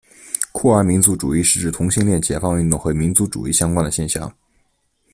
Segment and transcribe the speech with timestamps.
[0.51, 4.35] 酷儿民族主义是指同性恋解放运动和民族主义相关的现象。